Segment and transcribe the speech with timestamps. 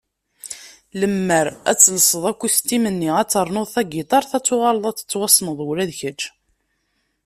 [0.99, 6.21] Limmer ad telseḍ akustim-nni, ad ternuḍ tagitart, ad tuɣaleḍ ad tettwassneḍ ula d kecc!